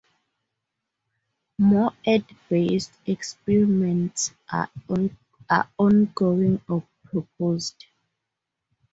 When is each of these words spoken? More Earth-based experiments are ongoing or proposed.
More 1.59 1.93
Earth-based 2.07 2.91
experiments 3.05 4.33
are 4.51 4.67
ongoing 5.77 6.59
or 6.67 6.83
proposed. 7.05 7.85